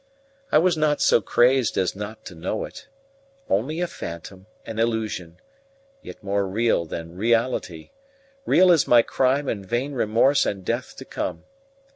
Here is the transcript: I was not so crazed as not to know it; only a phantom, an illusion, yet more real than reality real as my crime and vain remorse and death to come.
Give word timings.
I 0.51 0.57
was 0.57 0.75
not 0.75 0.99
so 0.99 1.21
crazed 1.21 1.77
as 1.77 1.95
not 1.95 2.25
to 2.25 2.33
know 2.33 2.65
it; 2.65 2.87
only 3.47 3.81
a 3.81 3.85
phantom, 3.87 4.47
an 4.65 4.79
illusion, 4.79 5.37
yet 6.01 6.23
more 6.23 6.47
real 6.47 6.85
than 6.85 7.15
reality 7.15 7.91
real 8.43 8.71
as 8.71 8.87
my 8.87 9.03
crime 9.03 9.47
and 9.47 9.63
vain 9.63 9.93
remorse 9.93 10.43
and 10.43 10.65
death 10.65 10.95
to 10.95 11.05
come. 11.05 11.43